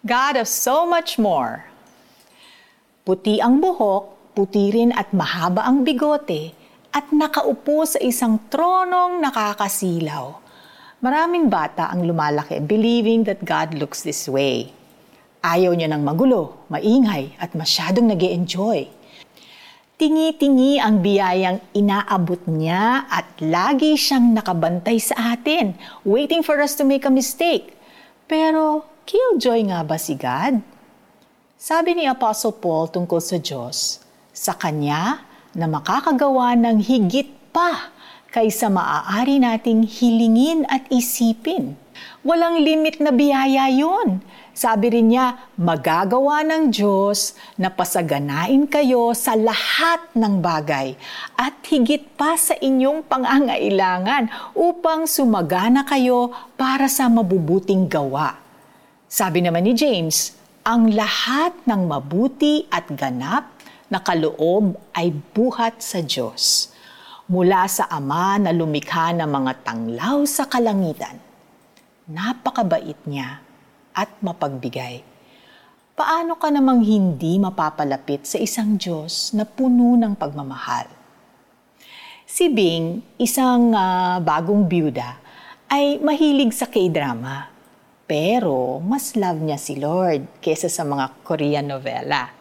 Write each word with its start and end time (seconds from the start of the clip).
God 0.00 0.40
of 0.40 0.48
so 0.48 0.88
much 0.88 1.20
more. 1.20 1.68
Puti 3.04 3.36
ang 3.36 3.60
buhok, 3.60 4.32
puti 4.32 4.72
rin 4.72 4.96
at 4.96 5.12
mahaba 5.12 5.68
ang 5.68 5.84
bigote, 5.84 6.56
at 6.88 7.12
nakaupo 7.12 7.84
sa 7.84 8.00
isang 8.00 8.40
tronong 8.48 9.20
nakakasilaw. 9.20 10.40
Maraming 11.04 11.52
bata 11.52 11.92
ang 11.92 12.08
lumalaki 12.08 12.64
believing 12.64 13.28
that 13.28 13.44
God 13.44 13.76
looks 13.76 14.00
this 14.00 14.24
way. 14.24 14.72
Ayaw 15.44 15.76
niya 15.76 15.92
ng 15.92 16.00
magulo, 16.00 16.64
maingay, 16.72 17.36
at 17.36 17.52
masyadong 17.52 18.08
nag 18.08 18.20
enjoy 18.24 18.88
Tingi-tingi 20.00 20.80
ang 20.80 21.04
biyayang 21.04 21.60
inaabot 21.76 22.40
niya 22.48 23.04
at 23.04 23.36
lagi 23.44 24.00
siyang 24.00 24.32
nakabantay 24.32 24.96
sa 24.96 25.36
atin, 25.36 25.76
waiting 26.08 26.40
for 26.40 26.56
us 26.56 26.72
to 26.72 26.88
make 26.88 27.04
a 27.04 27.12
mistake. 27.12 27.76
Pero, 28.30 28.86
killjoy 29.10 29.66
nga 29.74 29.82
ba 29.82 29.98
si 29.98 30.14
God? 30.14 30.62
Sabi 31.58 31.98
ni 31.98 32.06
Apostle 32.06 32.54
Paul 32.54 32.86
tungkol 32.86 33.18
sa 33.18 33.42
Diyos, 33.42 33.98
sa 34.30 34.54
Kanya 34.54 35.26
na 35.50 35.66
makakagawa 35.66 36.54
ng 36.54 36.78
higit 36.78 37.26
pa 37.50 37.90
kaysa 38.30 38.70
maaari 38.70 39.42
nating 39.42 39.86
hilingin 39.86 40.62
at 40.70 40.86
isipin. 40.90 41.74
Walang 42.22 42.62
limit 42.62 43.02
na 43.02 43.10
biyaya 43.10 43.66
yon. 43.68 44.22
Sabi 44.50 44.92
rin 44.92 45.14
niya, 45.14 45.50
magagawa 45.56 46.44
ng 46.44 46.74
Diyos 46.74 47.38
na 47.56 47.72
pasaganain 47.72 48.68
kayo 48.68 49.14
sa 49.16 49.32
lahat 49.38 50.04
ng 50.12 50.42
bagay 50.42 50.98
at 51.38 51.54
higit 51.64 52.04
pa 52.18 52.36
sa 52.36 52.52
inyong 52.58 53.06
pangangailangan 53.08 54.28
upang 54.52 55.08
sumagana 55.08 55.86
kayo 55.88 56.34
para 56.60 56.92
sa 56.92 57.08
mabubuting 57.08 57.88
gawa. 57.88 58.36
Sabi 59.08 59.40
naman 59.40 59.64
ni 59.64 59.72
James, 59.72 60.36
ang 60.60 60.92
lahat 60.92 61.56
ng 61.64 61.88
mabuti 61.88 62.68
at 62.68 62.84
ganap 62.92 63.48
na 63.88 63.98
kaloob 63.98 64.76
ay 64.92 65.10
buhat 65.32 65.80
sa 65.80 66.04
Diyos, 66.04 66.70
mula 67.30 67.70
sa 67.70 67.86
Ama 67.86 68.42
na 68.42 68.50
lumikha 68.50 69.14
ng 69.14 69.30
mga 69.30 69.62
tanglaw 69.62 70.26
sa 70.26 70.50
kalangitan. 70.50 71.14
Napakabait 72.10 72.98
niya 73.06 73.38
at 73.94 74.10
mapagbigay. 74.18 75.06
Paano 75.94 76.34
ka 76.34 76.50
namang 76.50 76.82
hindi 76.82 77.38
mapapalapit 77.38 78.26
sa 78.26 78.42
isang 78.42 78.74
Diyos 78.74 79.30
na 79.30 79.46
puno 79.46 79.94
ng 79.94 80.18
pagmamahal? 80.18 80.90
Si 82.26 82.50
Bing, 82.50 82.98
isang 83.14 83.78
uh, 83.78 84.18
bagong 84.18 84.66
byuda, 84.66 85.22
ay 85.70 86.02
mahilig 86.02 86.50
sa 86.50 86.66
K-drama 86.66 87.46
pero 88.10 88.82
mas 88.82 89.14
love 89.14 89.38
niya 89.38 89.54
si 89.54 89.78
Lord 89.78 90.42
kesa 90.42 90.66
sa 90.66 90.82
mga 90.82 91.22
Korean 91.22 91.70
novela. 91.70 92.34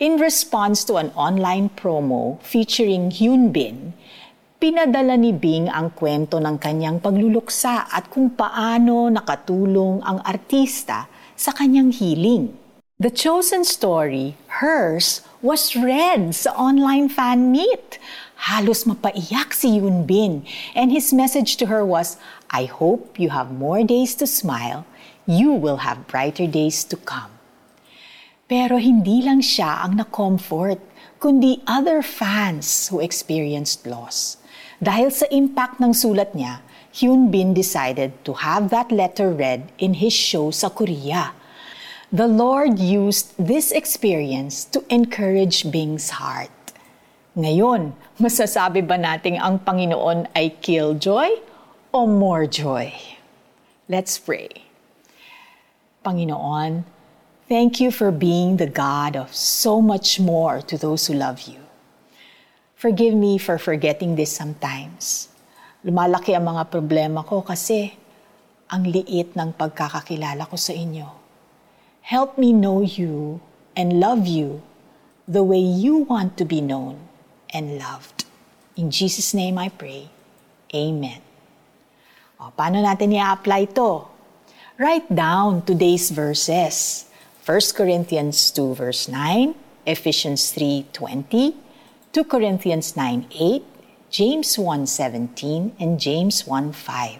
In 0.00 0.16
response 0.16 0.88
to 0.88 0.96
an 0.96 1.12
online 1.12 1.68
promo 1.68 2.40
featuring 2.40 3.12
Hyun 3.12 3.52
Bin, 3.52 3.92
pinadala 4.62 5.18
ni 5.18 5.34
Bing 5.34 5.66
ang 5.66 5.90
kwento 5.90 6.38
ng 6.38 6.54
kanyang 6.62 7.02
pagluluksa 7.02 7.90
at 7.90 8.06
kung 8.06 8.30
paano 8.30 9.10
nakatulong 9.10 9.98
ang 10.06 10.22
artista 10.22 11.10
sa 11.34 11.50
kanyang 11.50 11.90
healing. 11.90 12.54
The 13.02 13.10
chosen 13.10 13.66
story, 13.66 14.38
hers, 14.62 15.26
was 15.42 15.74
read 15.74 16.38
sa 16.38 16.54
online 16.54 17.10
fan 17.10 17.50
meet. 17.50 17.98
Halos 18.46 18.86
mapaiyak 18.86 19.50
si 19.50 19.82
Yoon 19.82 20.06
Bin 20.06 20.46
and 20.78 20.94
his 20.94 21.10
message 21.10 21.58
to 21.58 21.66
her 21.66 21.82
was, 21.82 22.14
I 22.54 22.70
hope 22.70 23.18
you 23.18 23.34
have 23.34 23.50
more 23.50 23.82
days 23.82 24.14
to 24.22 24.30
smile 24.30 24.86
you 25.26 25.52
will 25.52 25.78
have 25.78 26.06
brighter 26.08 26.46
days 26.46 26.84
to 26.84 26.96
come. 26.96 27.30
Pero 28.52 28.76
hindi 28.76 29.24
lang 29.24 29.40
siya 29.40 29.80
ang 29.80 29.96
na-comfort, 29.96 30.76
kundi 31.16 31.64
other 31.64 32.04
fans 32.04 32.92
who 32.92 33.00
experienced 33.00 33.88
loss. 33.88 34.36
Dahil 34.76 35.08
sa 35.08 35.24
impact 35.32 35.80
ng 35.80 35.96
sulat 35.96 36.36
niya, 36.36 36.60
Hyun 36.92 37.32
Bin 37.32 37.56
decided 37.56 38.12
to 38.28 38.44
have 38.44 38.68
that 38.68 38.92
letter 38.92 39.32
read 39.32 39.72
in 39.80 40.04
his 40.04 40.12
show 40.12 40.52
sa 40.52 40.68
Korea. 40.68 41.32
The 42.12 42.28
Lord 42.28 42.76
used 42.76 43.32
this 43.40 43.72
experience 43.72 44.68
to 44.76 44.84
encourage 44.92 45.72
Bing's 45.72 46.20
heart. 46.20 46.52
Ngayon, 47.32 47.96
masasabi 48.20 48.84
ba 48.84 49.00
nating 49.00 49.40
ang 49.40 49.64
Panginoon 49.64 50.28
ay 50.36 50.60
killjoy 50.60 51.40
o 51.88 52.04
more 52.04 52.44
joy? 52.44 52.92
Let's 53.88 54.20
pray. 54.20 54.68
Panginoon, 56.04 56.84
thank 57.48 57.80
you 57.80 57.90
for 57.90 58.10
being 58.10 58.56
the 58.56 58.66
God 58.66 59.16
of 59.16 59.34
so 59.34 59.80
much 59.80 60.20
more 60.20 60.60
to 60.62 60.76
those 60.76 61.06
who 61.06 61.14
love 61.14 61.48
you. 61.48 61.60
Forgive 62.76 63.14
me 63.14 63.38
for 63.38 63.58
forgetting 63.58 64.16
this 64.16 64.34
sometimes. 64.34 65.30
Lumalaki 65.86 66.34
ang 66.34 66.50
mga 66.50 66.70
problema 66.70 67.22
ko 67.22 67.42
kasi 67.42 67.94
ang 68.70 68.86
liit 68.86 69.34
ng 69.38 69.54
pagkakakilala 69.54 70.46
ko 70.50 70.56
sa 70.58 70.74
inyo. 70.74 71.06
Help 72.02 72.38
me 72.38 72.50
know 72.50 72.82
you 72.82 73.38
and 73.78 74.02
love 74.02 74.26
you 74.26 74.62
the 75.30 75.42
way 75.42 75.62
you 75.62 76.02
want 76.06 76.34
to 76.34 76.44
be 76.44 76.58
known 76.58 76.98
and 77.54 77.78
loved. 77.78 78.26
In 78.74 78.90
Jesus' 78.90 79.34
name 79.34 79.58
I 79.58 79.70
pray. 79.70 80.10
Amen. 80.74 81.22
O, 82.42 82.50
paano 82.50 82.82
natin 82.82 83.14
i-apply 83.14 83.70
to? 83.78 84.12
write 84.82 85.06
down 85.14 85.62
today's 85.62 86.10
verses. 86.10 87.06
1 87.42 87.74
Corinthians 87.74 88.54
2 88.54 88.70
verse 88.78 89.10
9, 89.10 89.58
Ephesians 89.82 90.54
3:20, 90.54 91.58
2 92.14 92.22
Corinthians 92.30 92.94
9:8, 92.94 93.66
James 94.14 94.54
1:17, 94.54 95.74
and 95.74 95.98
James 95.98 96.46
1:5. 96.46 97.18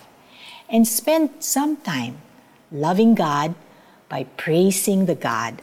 And 0.71 0.87
spend 0.87 1.43
some 1.43 1.75
time 1.83 2.23
loving 2.71 3.19
God 3.19 3.59
by 4.07 4.31
praising 4.39 5.11
the 5.11 5.19
God 5.19 5.59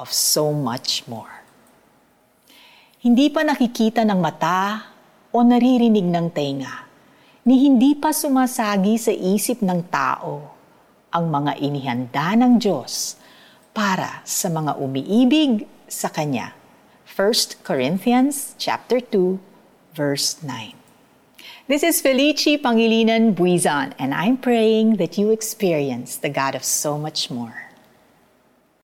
of 0.00 0.08
so 0.08 0.56
much 0.56 1.04
more. 1.04 1.44
Hindi 3.04 3.28
pa 3.28 3.44
nakikita 3.44 4.08
ng 4.08 4.24
mata 4.24 4.88
o 5.36 5.44
naririnig 5.44 6.08
ng 6.08 6.32
tenga, 6.32 6.88
ni 7.44 7.60
hindi 7.60 7.92
pa 7.92 8.16
sumasagi 8.16 8.96
sa 8.96 9.12
isip 9.12 9.60
ng 9.60 9.84
tao 9.92 10.56
ang 11.12 11.28
mga 11.28 11.60
inihanda 11.60 12.32
ng 12.40 12.56
Diyos 12.56 13.20
para 13.78 14.26
sa 14.26 14.50
mga 14.50 14.74
umiibig 14.74 15.62
sa 15.86 16.10
Kanya. 16.10 16.50
1 17.06 17.62
Corinthians 17.62 18.58
chapter 18.58 18.98
2 18.98 19.38
verse 19.94 20.42
9. 20.42 20.74
This 21.70 21.86
is 21.86 22.02
Felici 22.02 22.58
Pangilinan 22.58 23.38
Buizan 23.38 23.94
and 23.94 24.10
I'm 24.10 24.34
praying 24.34 24.98
that 24.98 25.14
you 25.14 25.30
experience 25.30 26.18
the 26.18 26.26
God 26.26 26.58
of 26.58 26.66
so 26.66 26.98
much 26.98 27.30
more. 27.30 27.67